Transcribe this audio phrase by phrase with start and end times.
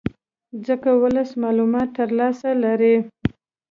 [0.67, 2.95] ځکه ولس معلوماتو ته لاسرې لري